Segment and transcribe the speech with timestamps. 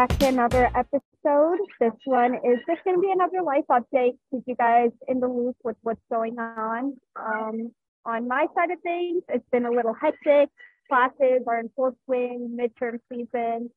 [0.00, 1.58] back to another episode.
[1.78, 5.28] This one is just going to be another life update, keep you guys in the
[5.28, 6.96] loop with what's going on.
[7.16, 7.70] Um,
[8.06, 10.48] on my side of things, it's been a little hectic.
[10.88, 13.68] Classes are in full swing, midterm season,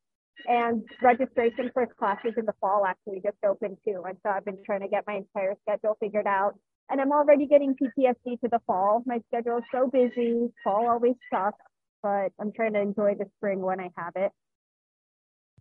[0.48, 4.02] and registration for classes in the fall actually just opened too.
[4.08, 6.54] And so I've been trying to get my entire schedule figured out.
[6.88, 9.02] And I'm already getting PTSD to the fall.
[9.04, 10.48] My schedule is so busy.
[10.64, 11.58] Fall always sucks,
[12.02, 14.32] but I'm trying to enjoy the spring when I have it.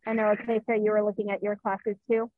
[0.05, 2.29] I know, so you were looking at your classes too.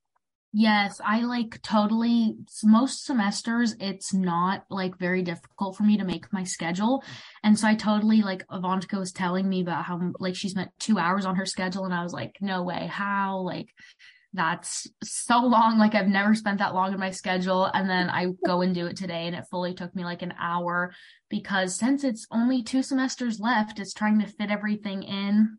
[0.57, 6.31] Yes, I like totally most semesters it's not like very difficult for me to make
[6.31, 7.03] my schedule.
[7.43, 10.97] And so I totally like Avantika was telling me about how like she spent 2
[10.97, 12.87] hours on her schedule and I was like, "No way.
[12.87, 13.67] How?" Like
[14.31, 18.27] that's so long like I've never spent that long in my schedule and then I
[18.45, 20.93] go and do it today and it fully took me like an hour
[21.29, 25.57] because since it's only two semesters left, it's trying to fit everything in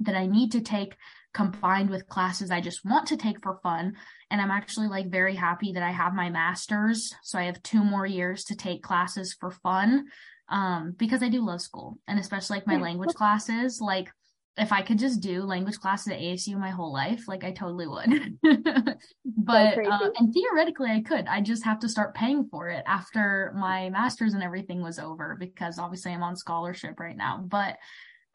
[0.00, 0.96] that I need to take
[1.36, 3.94] combined with classes I just want to take for fun.
[4.30, 7.12] And I'm actually like very happy that I have my master's.
[7.22, 10.06] So I have two more years to take classes for fun.
[10.48, 14.08] Um, because I do love school and especially like my language classes, like
[14.56, 17.86] if I could just do language classes at ASU my whole life, like I totally
[17.86, 18.38] would.
[19.36, 21.26] but uh, and theoretically I could.
[21.26, 25.36] I just have to start paying for it after my masters and everything was over
[25.38, 27.44] because obviously I'm on scholarship right now.
[27.46, 27.76] But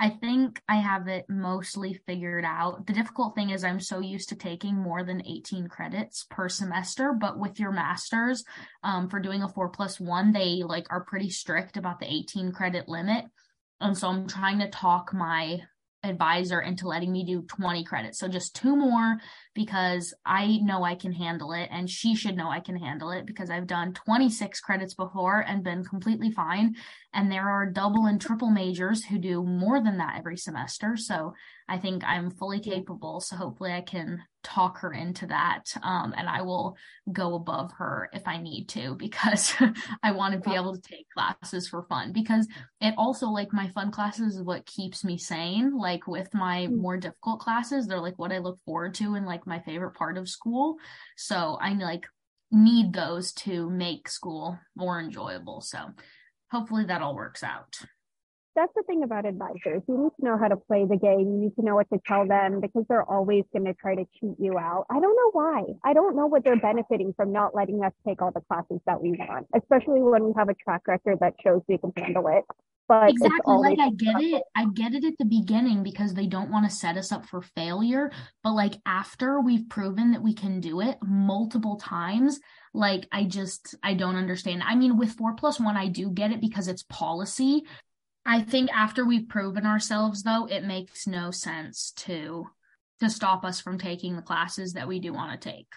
[0.02, 2.88] I think I have it mostly figured out.
[2.88, 7.14] The difficult thing is I'm so used to taking more than 18 credits per semester,
[7.14, 8.44] but with your masters,
[8.82, 12.52] um, for doing a four plus one, they like are pretty strict about the 18
[12.52, 13.26] credit limit.
[13.80, 15.62] And so I'm trying to talk my
[16.04, 18.20] advisor into letting me do 20 credits.
[18.20, 19.18] So just two more
[19.54, 23.26] because I know I can handle it and she should know I can handle it
[23.26, 26.76] because I've done 26 credits before and been completely fine.
[27.14, 30.98] And there are double and triple majors who do more than that every semester.
[30.98, 31.34] So
[31.68, 33.22] I think I'm fully capable.
[33.22, 35.64] So hopefully I can talk her into that.
[35.84, 36.76] Um, and I will
[37.12, 39.54] go above her if I need to because
[40.04, 42.48] I want to be able to take classes for fun because
[42.80, 45.78] it also like my fun classes is what keeps me sane.
[45.78, 46.78] Like with my mm.
[46.78, 50.18] more difficult classes, they're like what I look forward to and like my favorite part
[50.18, 50.78] of school.
[51.16, 52.06] So I like
[52.52, 55.62] need those to make school more enjoyable.
[55.62, 55.80] So
[56.52, 57.80] hopefully that all works out
[58.56, 59.82] that's the thing about advisors.
[59.88, 61.20] You need to know how to play the game.
[61.20, 64.06] You need to know what to tell them because they're always going to try to
[64.20, 64.86] cheat you out.
[64.90, 65.64] I don't know why.
[65.84, 69.02] I don't know what they're benefiting from not letting us take all the classes that
[69.02, 72.44] we want, especially when we have a track record that shows we can handle it.
[72.88, 73.56] But exactly.
[73.56, 74.44] Like I get it.
[74.54, 77.42] I get it at the beginning because they don't want to set us up for
[77.42, 78.12] failure.
[78.44, 82.42] But like after we've proven that we can do it multiple times,
[82.74, 84.64] like I just I don't understand.
[84.66, 87.64] I mean, with four plus one, I do get it because it's policy.
[88.26, 92.48] I think after we've proven ourselves though, it makes no sense to
[93.00, 95.68] to stop us from taking the classes that we do want to take.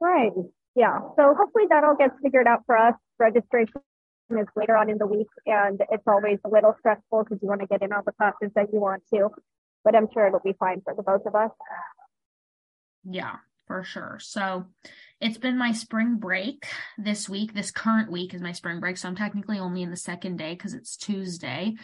[0.00, 0.32] Right.
[0.74, 0.98] Yeah.
[1.16, 2.94] So hopefully that all gets figured out for us.
[3.18, 3.82] Registration
[4.30, 7.60] is later on in the week and it's always a little stressful because you want
[7.60, 9.28] to get in all the classes that you want to.
[9.84, 11.50] But I'm sure it'll be fine for the both of us.
[13.04, 14.18] Yeah, for sure.
[14.20, 14.66] So
[15.20, 16.66] it's been my spring break
[16.98, 17.54] this week.
[17.54, 18.96] This current week is my spring break.
[18.96, 21.74] So I'm technically only in the second day because it's Tuesday.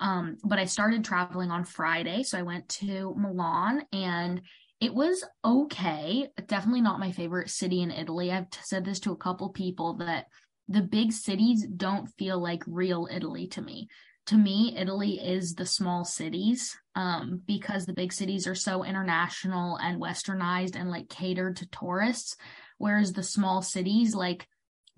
[0.00, 2.22] Um, but I started traveling on Friday.
[2.22, 4.42] So I went to Milan and
[4.80, 6.28] it was okay.
[6.46, 8.30] Definitely not my favorite city in Italy.
[8.30, 10.26] I've said this to a couple people that
[10.68, 13.88] the big cities don't feel like real Italy to me.
[14.28, 19.76] To me, Italy is the small cities um, because the big cities are so international
[19.76, 22.36] and westernized and like catered to tourists.
[22.76, 24.46] Whereas the small cities, like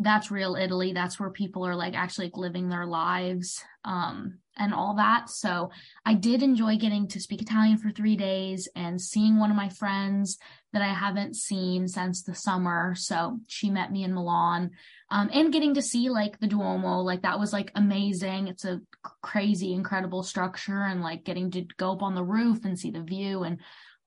[0.00, 0.92] that's real Italy.
[0.92, 5.28] That's where people are like actually like, living their lives um, and all that.
[5.28, 5.70] So
[6.06, 9.68] I did enjoy getting to speak Italian for three days and seeing one of my
[9.68, 10.38] friends
[10.72, 12.94] that I haven't seen since the summer.
[12.96, 14.70] So she met me in Milan
[15.10, 18.48] um, and getting to see like the Duomo, like that was like amazing.
[18.48, 18.80] It's a
[19.22, 23.02] crazy, incredible structure and like getting to go up on the roof and see the
[23.02, 23.58] view and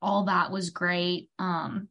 [0.02, 1.30] all that was great.
[1.38, 1.88] Um,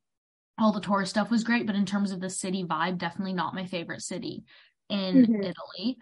[0.59, 3.55] all the tourist stuff was great, but in terms of the city vibe, definitely not
[3.55, 4.45] my favorite city
[4.89, 5.43] in mm-hmm.
[5.43, 5.99] Italy.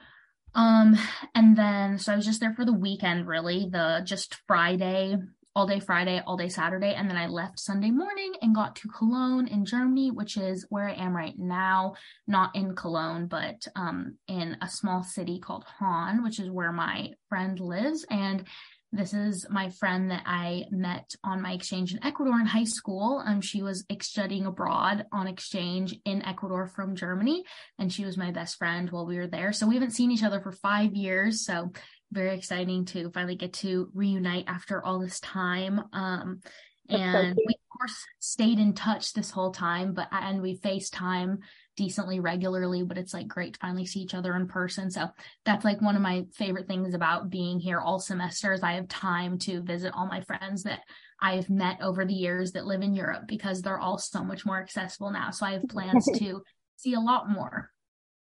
[0.55, 0.99] Um,
[1.35, 5.17] and then so I was just there for the weekend, really, the just Friday,
[5.55, 8.88] all day Friday, all day Saturday, and then I left Sunday morning and got to
[8.88, 11.94] Cologne in Germany, which is where I am right now,
[12.26, 17.12] not in Cologne, but um in a small city called Haan, which is where my
[17.29, 18.05] friend lives.
[18.11, 18.44] And
[18.92, 23.22] this is my friend that I met on my exchange in Ecuador in high school.
[23.25, 27.44] Um, she was studying abroad on exchange in Ecuador from Germany,
[27.78, 29.52] and she was my best friend while we were there.
[29.52, 31.44] So we haven't seen each other for five years.
[31.44, 31.72] So
[32.10, 35.82] very exciting to finally get to reunite after all this time.
[35.93, 36.40] Um,
[36.88, 41.38] and so we of course, stayed in touch this whole time, but and we FaceTime
[41.76, 44.90] decently regularly, but it's like great to finally see each other in person.
[44.90, 45.08] So
[45.44, 48.62] that's like one of my favorite things about being here all semesters.
[48.62, 50.81] I have time to visit all my friends that
[51.20, 54.61] I've met over the years that live in Europe because they're all so much more
[54.61, 55.31] accessible now.
[55.31, 56.43] So I have plans to
[56.76, 57.70] see a lot more.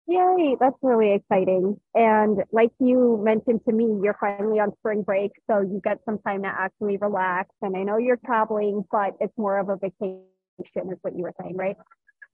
[0.09, 1.81] Yay, that's really exciting.
[1.95, 6.19] And like you mentioned to me, you're finally on spring break, so you get some
[6.19, 7.51] time to actually relax.
[7.63, 10.25] And I know you're traveling, but it's more of a vacation,
[10.59, 11.77] is what you were saying, right?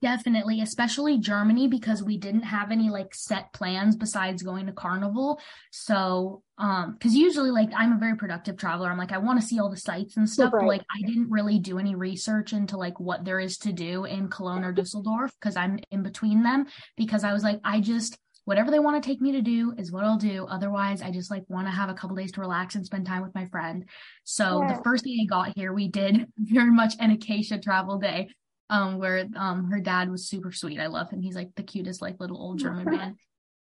[0.00, 5.40] Definitely, especially Germany because we didn't have any like set plans besides going to carnival.
[5.72, 8.90] So, um, because usually like I'm a very productive traveler.
[8.90, 10.60] I'm like I want to see all the sites and stuff, right.
[10.60, 14.04] but like I didn't really do any research into like what there is to do
[14.04, 16.66] in Cologne or Dusseldorf because I'm in between them
[16.96, 18.16] because I was like I just
[18.48, 20.46] whatever they want to take me to do is what I'll do.
[20.48, 23.22] Otherwise, I just like want to have a couple days to relax and spend time
[23.22, 23.84] with my friend.
[24.24, 24.74] So yeah.
[24.74, 28.28] the first day I got here, we did very much an acacia travel day
[28.70, 30.80] um, where um her dad was super sweet.
[30.80, 31.20] I love him.
[31.20, 33.16] He's like the cutest, like little old German man.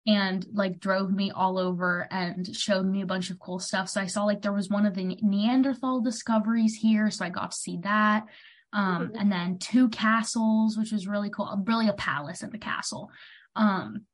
[0.06, 3.90] And like drove me all over and showed me a bunch of cool stuff.
[3.90, 7.10] So I saw like there was one of the Neanderthal discoveries here.
[7.10, 8.24] So I got to see that.
[8.72, 11.62] Um, and then two castles, which was really cool.
[11.66, 13.10] Really a palace and a castle.
[13.54, 14.06] Um,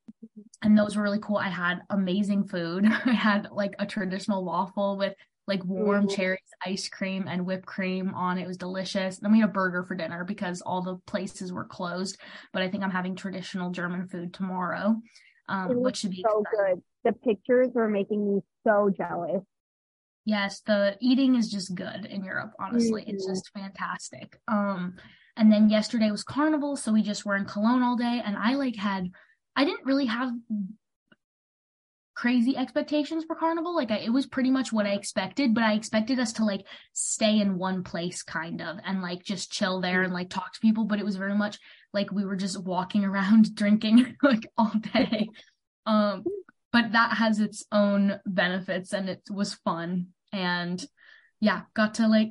[0.63, 1.37] and those were really cool.
[1.37, 2.87] I had amazing food.
[3.05, 5.15] I had like a traditional waffle with
[5.47, 6.15] like warm mm-hmm.
[6.15, 8.43] cherries, ice cream, and whipped cream on it.
[8.43, 9.19] it was delicious.
[9.19, 12.19] Then we had a burger for dinner because all the places were closed.
[12.53, 14.97] But I think I'm having traditional German food tomorrow,
[15.49, 16.75] um, which should be so exciting.
[16.77, 16.83] good.
[17.05, 19.43] The pictures were making me so jealous.
[20.25, 22.53] Yes, the eating is just good in Europe.
[22.59, 23.11] Honestly, mm-hmm.
[23.11, 24.41] it's just fantastic.
[24.49, 24.97] Um,
[25.37, 28.55] and then yesterday was carnival, so we just were in Cologne all day, and I
[28.55, 29.11] like had.
[29.57, 30.33] I didn't really have
[32.15, 33.75] crazy expectations for carnival.
[33.75, 36.67] Like I, it was pretty much what i expected but i expected us to like
[36.93, 40.61] stay in one place kind of and like just chill there and like talk to
[40.61, 41.59] people but it was very much
[41.93, 45.29] like we were just walking around drinking like all day.
[45.87, 46.25] Um
[46.73, 50.09] but that has its own benefits and it was fun.
[50.33, 50.85] And
[51.41, 52.31] yeah got to like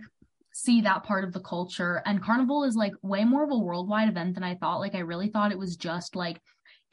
[0.53, 2.01] see that part of the culture.
[2.05, 4.79] And carnival is like way more of a worldwide event than i thought.
[4.79, 6.39] Like i really thought it was just like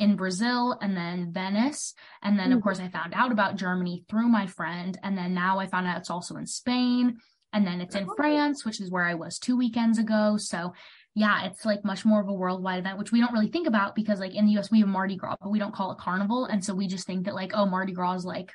[0.00, 1.94] in Brazil and then Venice.
[2.22, 2.56] And then, mm-hmm.
[2.56, 4.98] of course, I found out about Germany through my friend.
[5.02, 7.18] And then now I found out it's also in Spain.
[7.52, 8.14] And then it's in oh.
[8.16, 10.36] France, which is where I was two weekends ago.
[10.38, 10.72] So,
[11.14, 13.94] yeah, it's like much more of a worldwide event, which we don't really think about
[13.94, 16.46] because, like, in the US, we have Mardi Gras, but we don't call it Carnival.
[16.46, 18.52] And so we just think that, like, oh, Mardi Gras is like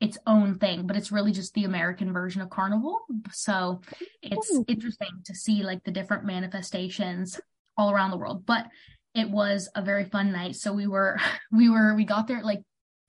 [0.00, 3.00] its own thing, but it's really just the American version of Carnival.
[3.32, 3.80] So
[4.20, 7.40] it's interesting to see like the different manifestations
[7.76, 8.44] all around the world.
[8.44, 8.66] But
[9.14, 10.56] it was a very fun night.
[10.56, 11.18] So we were,
[11.52, 12.62] we were, we got there at like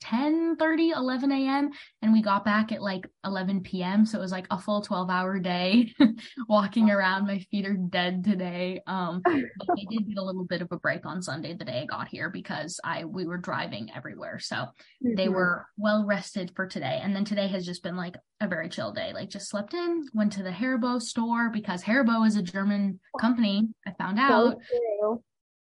[0.03, 1.71] 10 30 11 a.m
[2.01, 5.09] and we got back at like 11 p.m so it was like a full 12
[5.09, 5.93] hour day
[6.49, 7.25] walking around.
[7.25, 8.81] My feet are dead today.
[8.85, 11.81] Um but i did get a little bit of a break on sunday the day
[11.81, 14.39] i got here because i we were driving everywhere.
[14.39, 15.15] So mm-hmm.
[15.15, 16.99] they were well rested for today.
[17.01, 19.13] And then today has just been like a very chill day.
[19.13, 23.69] Like just slept in went to the haribo store because haribo is a german company
[23.87, 24.57] i found out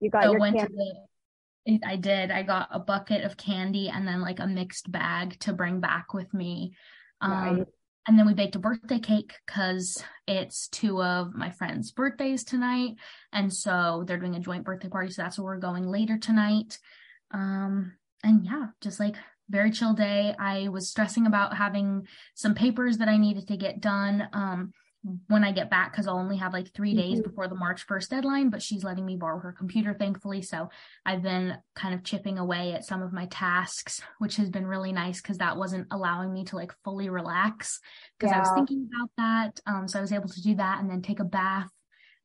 [0.00, 0.72] you got so your went candy.
[0.72, 2.30] to the, I did.
[2.30, 6.14] I got a bucket of candy and then like a mixed bag to bring back
[6.14, 6.74] with me.
[7.20, 7.66] Um,
[8.06, 12.94] And then we baked a birthday cake because it's two of my friends' birthdays tonight.
[13.30, 15.12] And so they're doing a joint birthday party.
[15.12, 16.78] So that's where we're going later tonight.
[17.30, 17.92] Um,
[18.24, 19.16] and yeah, just like
[19.50, 20.34] very chill day.
[20.38, 24.28] I was stressing about having some papers that I needed to get done.
[24.32, 24.72] Um,
[25.28, 27.28] when I get back because I'll only have like 3 days mm-hmm.
[27.28, 30.42] before the March 1st deadline, but she's letting me borrow her computer, thankfully.
[30.42, 30.68] So
[31.06, 34.92] I've been kind of chipping away at some of my tasks, which has been really
[34.92, 37.80] nice because that wasn't allowing me to like fully relax
[38.18, 38.38] because yeah.
[38.38, 39.60] I was thinking about that.
[39.66, 41.70] Um, so I was able to do that and then take a bath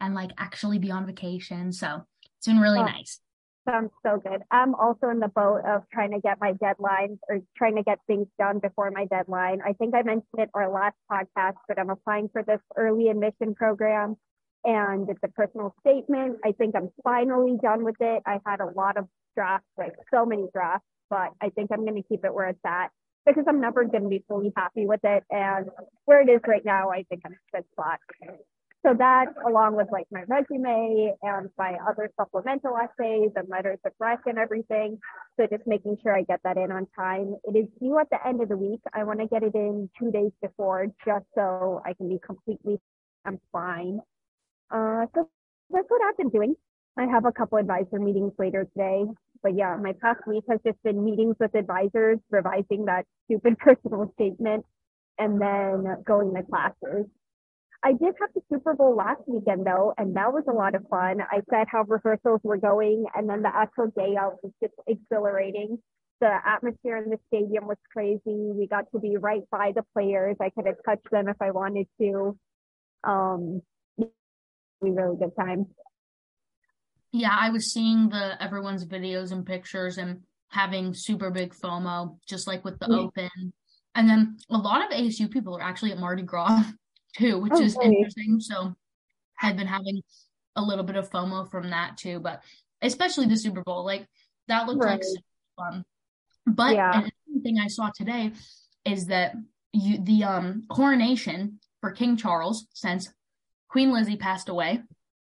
[0.01, 1.71] and like actually be on vacation.
[1.71, 2.05] So
[2.37, 3.19] it's been really nice.
[3.67, 4.43] Sounds so good.
[4.51, 7.97] I'm also in the boat of trying to get my deadlines or trying to get
[8.05, 9.59] things done before my deadline.
[9.65, 13.55] I think I mentioned it our last podcast, but I'm applying for this early admission
[13.55, 14.17] program
[14.65, 16.37] and it's a personal statement.
[16.45, 18.21] I think I'm finally done with it.
[18.27, 22.01] I had a lot of drafts, like so many drafts, but I think I'm going
[22.01, 22.89] to keep it where it's at
[23.25, 25.23] because I'm never going to be fully happy with it.
[25.31, 25.69] And
[26.05, 27.99] where it is right now, I think I'm a good spot
[28.85, 33.91] so that along with like my resume and my other supplemental essays and letters of
[33.99, 34.99] rec and everything
[35.37, 37.35] so just making sure i get that in on time.
[37.45, 38.81] It is due at the end of the week.
[38.93, 42.79] I want to get it in two days before just so i can be completely
[43.25, 43.99] i'm fine.
[44.69, 45.27] Uh so
[45.71, 46.55] that's what i've been doing.
[46.97, 49.05] I have a couple advisor meetings later today.
[49.41, 54.11] But yeah my past week has just been meetings with advisors revising that stupid personal
[54.13, 54.63] statement
[55.17, 57.07] and then going to classes
[57.85, 60.87] I did have the Super Bowl last weekend though, and that was a lot of
[60.89, 61.21] fun.
[61.21, 65.77] I said how rehearsals were going, and then the actual day out was just exhilarating.
[66.19, 68.21] The atmosphere in the stadium was crazy.
[68.25, 70.35] We got to be right by the players.
[70.41, 72.35] I could have touched them if I wanted to.
[73.03, 73.61] Um,
[73.97, 75.67] we really good time.
[77.11, 82.47] Yeah, I was seeing the everyone's videos and pictures and having super big FOMO, just
[82.47, 82.97] like with the yeah.
[82.97, 83.53] Open.
[83.93, 86.63] And then a lot of ASU people are actually at Mardi Gras
[87.17, 88.39] too, which oh, is interesting.
[88.39, 88.75] So
[89.41, 90.01] I've been having
[90.55, 92.41] a little bit of FOMO from that too, but
[92.81, 94.07] especially the Super Bowl, like
[94.47, 94.99] that looked right.
[94.99, 95.23] like
[95.57, 95.83] fun.
[96.45, 96.91] But yeah.
[96.91, 97.11] another
[97.43, 98.31] thing I saw today
[98.85, 99.35] is that
[99.73, 103.11] you, the um coronation for King Charles, since
[103.69, 104.81] Queen Lizzie passed away,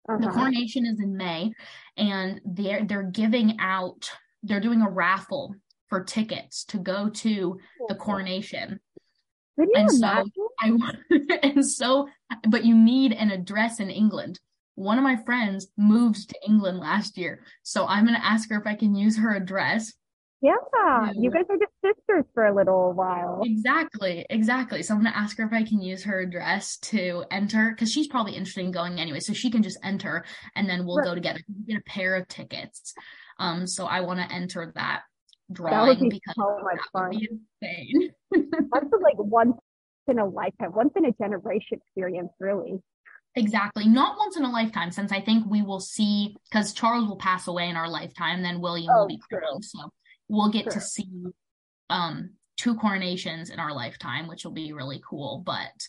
[0.08, 0.18] uh-huh.
[0.18, 1.52] the coronation is in May,
[1.96, 4.10] and they're they're giving out,
[4.42, 5.54] they're doing a raffle
[5.88, 7.58] for tickets to go to
[7.88, 8.80] the coronation.
[9.58, 10.32] You and imagine?
[10.34, 12.08] so I and so
[12.48, 14.40] but you need an address in England.
[14.74, 18.58] One of my friends moved to England last year, so I'm going to ask her
[18.58, 19.92] if I can use her address.
[20.40, 20.54] Yeah,
[21.14, 23.42] you guys are just sisters for a little while.
[23.44, 24.82] Exactly, exactly.
[24.82, 27.92] So I'm going to ask her if I can use her address to enter because
[27.92, 30.24] she's probably interested in going anyway, so she can just enter
[30.56, 31.06] and then we'll right.
[31.06, 31.38] go together.
[31.68, 32.94] Get a pair of tickets.
[33.38, 35.02] Um, so I want to enter that
[35.50, 37.12] drawing be because so much fun.
[37.12, 38.12] insane.
[38.30, 39.56] That's like once
[40.08, 42.80] in a lifetime, once in a generation experience, really.
[43.34, 43.88] Exactly.
[43.88, 47.48] Not once in a lifetime, since I think we will see because Charles will pass
[47.48, 49.64] away in our lifetime, then William oh, will be crowned.
[49.64, 49.90] So
[50.28, 51.08] we'll get to see
[51.88, 55.42] um two coronations in our lifetime, which will be really cool.
[55.44, 55.88] But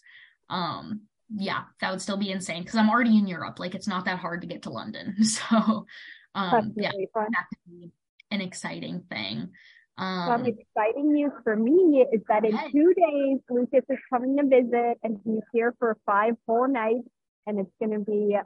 [0.50, 1.02] um
[1.36, 3.60] yeah, that would still be insane because I'm already in Europe.
[3.60, 5.16] Like it's not that hard to get to London.
[5.24, 5.86] So
[6.36, 7.92] um yeah, that could be
[8.32, 9.50] an exciting thing.
[9.98, 14.44] Um, Some exciting news for me is that in two days, Lucas is coming to
[14.44, 17.08] visit and he's here for five whole nights.
[17.46, 18.38] And it's going to be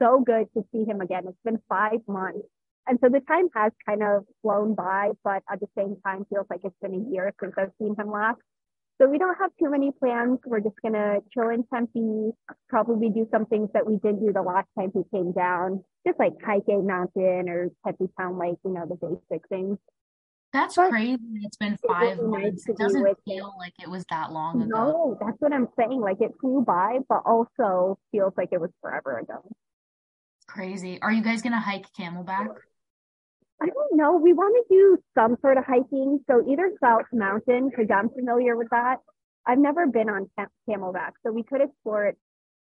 [0.00, 1.24] so good to see him again.
[1.28, 2.46] It's been five months.
[2.86, 6.46] And so the time has kind of flown by, but at the same time, feels
[6.50, 8.40] like it's been a year since I've seen him last.
[9.00, 10.40] So we don't have too many plans.
[10.44, 12.32] We're just going to chill in Tempe,
[12.68, 16.18] probably do some things that we didn't do the last time he came down, just
[16.18, 19.78] like hike a mountain or Tempe Town Lake, you know, the basic things.
[20.52, 21.18] That's but crazy.
[21.36, 22.66] It's been five months.
[22.66, 24.68] Nice it doesn't feel like it was that long ago.
[24.68, 26.00] No, that's what I'm saying.
[26.00, 29.40] Like it flew by, but also feels like it was forever ago.
[30.46, 31.00] Crazy.
[31.00, 32.48] Are you guys gonna hike Camelback?
[33.62, 34.16] I don't know.
[34.16, 36.20] We want to do some sort of hiking.
[36.30, 38.96] So either South Mountain, because I'm familiar with that.
[39.46, 40.30] I've never been on
[40.68, 42.18] Camelback, so we could explore it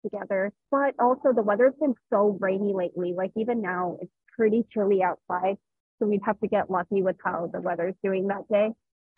[0.03, 0.53] together.
[0.71, 3.15] But also the weather's been so rainy lately.
[3.17, 5.57] Like even now, it's pretty chilly outside.
[5.99, 8.71] So we'd have to get lucky with how the weather's doing that day.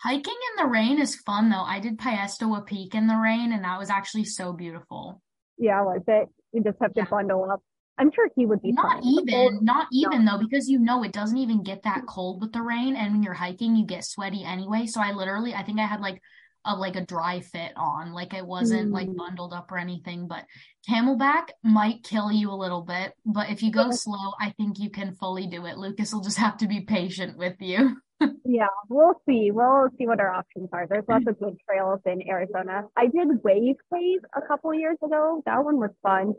[0.03, 1.63] Hiking in the rain is fun though.
[1.63, 5.23] I did Piestewa Peak in the rain and that was actually so beautiful.
[5.57, 6.29] Yeah, was it?
[6.53, 7.07] You just have to yeah.
[7.09, 7.63] bundle up.
[7.99, 9.05] I'm sure he would be not fine.
[9.05, 10.33] even, not even no.
[10.33, 13.23] though, because you know it doesn't even get that cold with the rain, and when
[13.23, 14.87] you're hiking, you get sweaty anyway.
[14.87, 16.21] So I literally, I think I had like
[16.65, 18.13] a like a dry fit on.
[18.13, 18.93] Like it wasn't mm.
[18.93, 20.45] like bundled up or anything, but
[20.89, 23.13] camelback might kill you a little bit.
[23.25, 25.79] But if you go slow, I think you can fully do it.
[25.79, 27.97] Lucas will just have to be patient with you.
[28.45, 29.51] yeah, we'll see.
[29.51, 30.87] We'll see what our options are.
[30.89, 32.85] There's lots of good trails in Arizona.
[32.97, 35.43] I did Wave Cave a couple years ago.
[35.47, 36.35] That one was fun.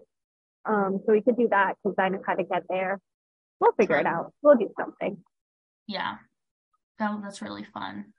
[0.66, 3.00] Um, so we could do that because I know how to get there.
[3.60, 4.34] We'll figure it out.
[4.42, 5.18] We'll do something.
[5.88, 6.16] Yeah.
[7.00, 8.14] That, that's really fun.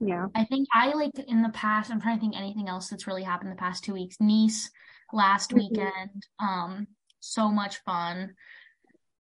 [0.00, 0.26] Yeah.
[0.34, 3.22] I think I like in the past, I'm trying to think anything else that's really
[3.22, 4.16] happened the past two weeks.
[4.20, 4.70] Nice
[5.12, 5.58] last mm-hmm.
[5.58, 6.22] weekend.
[6.40, 6.86] Um,
[7.20, 8.34] so much fun.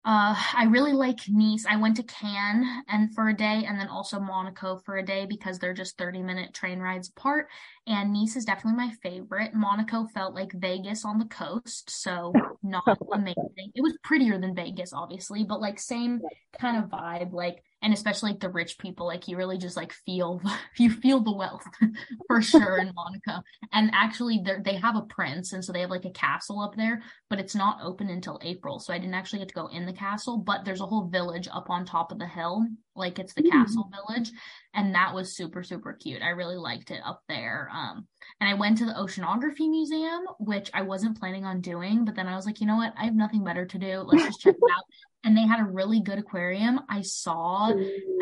[0.05, 1.65] Uh, I really like Nice.
[1.65, 5.25] I went to Cannes and for a day and then also Monaco for a day
[5.25, 7.47] because they're just 30 minute train rides apart.
[7.87, 9.53] And Nice is definitely my favorite.
[9.53, 11.89] Monaco felt like Vegas on the coast.
[11.89, 12.33] So
[12.63, 13.71] not amazing.
[13.75, 16.19] It was prettier than Vegas, obviously, but like same
[16.59, 17.31] kind of vibe.
[17.31, 20.41] Like and especially like the rich people like you really just like feel
[20.77, 21.65] you feel the wealth
[22.27, 23.43] for sure in monaco.
[23.71, 27.03] And actually they have a prince and so they have like a castle up there
[27.29, 29.93] but it's not open until april so i didn't actually get to go in the
[29.93, 33.43] castle but there's a whole village up on top of the hill like it's the
[33.43, 33.51] mm.
[33.51, 34.31] castle village
[34.73, 36.21] and that was super super cute.
[36.21, 38.07] I really liked it up there um
[38.39, 42.27] and i went to the oceanography museum which i wasn't planning on doing but then
[42.27, 42.93] i was like you know what?
[42.97, 43.99] I have nothing better to do.
[43.99, 44.83] Let's just check it out
[45.23, 46.81] and they had a really good aquarium.
[46.89, 47.71] I saw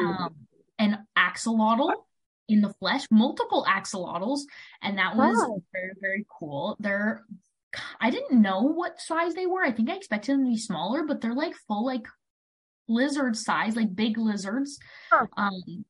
[0.01, 0.35] um,
[0.79, 1.93] an axolotl
[2.47, 4.41] in the flesh, multiple axolotls,
[4.81, 5.61] and that was wow.
[5.73, 6.77] very very cool.
[6.79, 7.23] They're
[7.99, 9.63] I didn't know what size they were.
[9.63, 12.05] I think I expected them to be smaller, but they're like full like
[12.87, 14.77] lizard size, like big lizards.
[15.11, 15.27] Huh.
[15.37, 15.85] Um,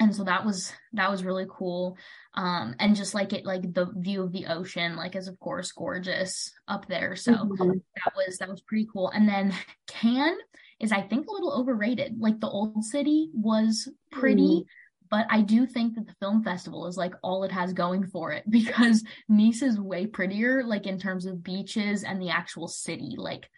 [0.00, 1.96] and so that was that was really cool
[2.34, 5.72] um and just like it like the view of the ocean like is of course
[5.72, 7.70] gorgeous up there so mm-hmm.
[7.70, 9.54] that was that was pretty cool and then
[10.00, 10.38] cannes
[10.80, 12.16] is i think a little overrated.
[12.18, 14.64] Like the old city was pretty mm.
[15.10, 18.32] but i do think that the film festival is like all it has going for
[18.32, 23.14] it because nice is way prettier like in terms of beaches and the actual city.
[23.16, 23.48] Like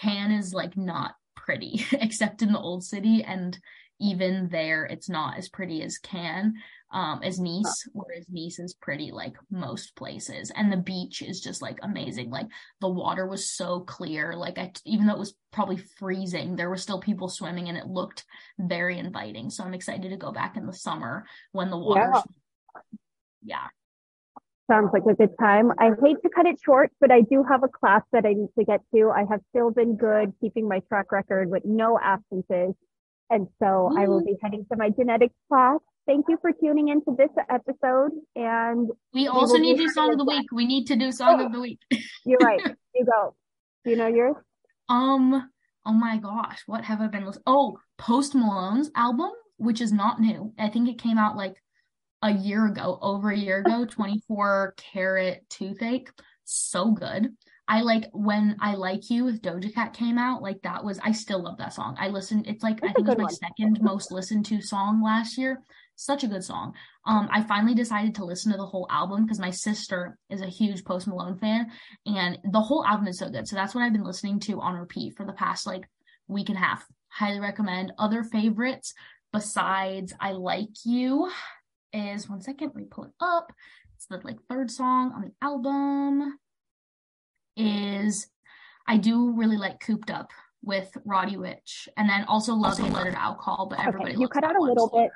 [0.00, 3.58] cannes is like not pretty except in the old city and
[4.00, 6.54] even there it's not as pretty as Cannes
[6.96, 11.60] um as Nice whereas Nice is pretty like most places and the beach is just
[11.60, 12.46] like amazing like
[12.80, 16.78] the water was so clear like I even though it was probably freezing there were
[16.78, 18.24] still people swimming and it looked
[18.58, 22.22] very inviting so I'm excited to go back in the summer when the water yeah.
[23.44, 23.66] yeah
[24.68, 25.70] sounds like a good time.
[25.78, 28.48] I hate to cut it short, but I do have a class that I need
[28.58, 29.10] to get to.
[29.10, 32.74] I have still been good keeping my track record with no absences.
[33.30, 35.78] And so I will be heading to my genetics class.
[36.06, 38.12] Thank you for tuning into this episode.
[38.36, 40.46] And we also we need to do song of the week.
[40.52, 41.80] We need to do song oh, of the week.
[42.24, 42.60] you're right.
[42.94, 43.34] You go.
[43.84, 44.36] Do you know yours?
[44.88, 45.50] Um,
[45.84, 47.42] oh my gosh, what have I been listening?
[47.46, 50.54] Oh, Post Malone's album, which is not new.
[50.58, 51.56] I think it came out like
[52.22, 56.08] a year ago, over a year ago, 24 Carat toothache.
[56.44, 57.36] So good.
[57.68, 61.12] I like when I Like You with Doja Cat came out, like that was I
[61.12, 61.96] still love that song.
[61.98, 63.34] I listened it's like That's I think it's my one.
[63.34, 65.60] second most listened to song last year.
[65.96, 66.74] Such a good song.
[67.04, 70.46] Um I finally decided to listen to the whole album because my sister is a
[70.46, 71.70] huge Post Malone fan
[72.04, 73.48] and the whole album is so good.
[73.48, 75.88] So that's what I've been listening to on repeat for the past like
[76.28, 76.86] week and a half.
[77.08, 77.92] Highly recommend.
[77.98, 78.94] Other favorites
[79.32, 81.30] besides I Like You
[81.92, 83.52] is one second, let me pull it up.
[83.96, 86.38] It's the like third song on the album
[87.56, 88.28] is
[88.86, 90.30] I do really like Cooped Up
[90.62, 94.44] with Roddy Ricch, and then also love Letter to Alcohol, but everybody okay, you cut
[94.44, 95.10] out a little bit,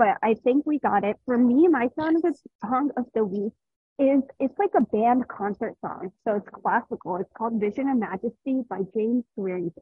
[0.00, 1.16] but I think we got it.
[1.26, 3.52] For me, my song of song of the week
[3.98, 7.16] is it's like a band concert song, so it's classical.
[7.16, 9.74] It's called Vision and Majesty by James Swearingen.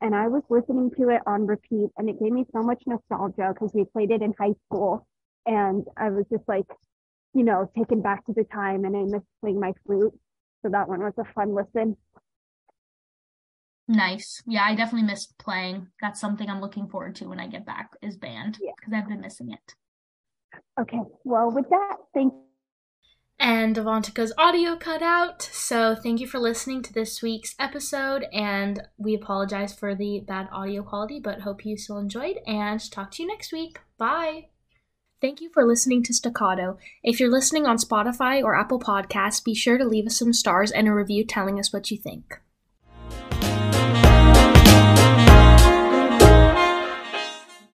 [0.00, 3.52] And I was listening to it on repeat, and it gave me so much nostalgia
[3.54, 5.06] because we played it in high school,
[5.46, 6.66] and I was just like,
[7.32, 10.12] you know, taken back to the time, and I missed playing my flute.
[10.62, 11.96] So that one was a fun listen.
[13.92, 14.42] Nice.
[14.46, 15.88] Yeah, I definitely miss playing.
[16.00, 18.98] That's something I'm looking forward to when I get back is band because yeah.
[18.98, 19.74] I've been missing it.
[20.80, 21.00] Okay.
[21.24, 22.32] Well, with that, thank
[23.38, 25.42] and Avantika's audio cut out.
[25.42, 28.24] So thank you for listening to this week's episode.
[28.32, 32.38] And we apologize for the bad audio quality, but hope you still enjoyed.
[32.46, 33.80] And talk to you next week.
[33.98, 34.46] Bye.
[35.20, 36.78] Thank you for listening to Staccato.
[37.02, 40.70] If you're listening on Spotify or Apple Podcasts, be sure to leave us some stars
[40.70, 42.40] and a review telling us what you think.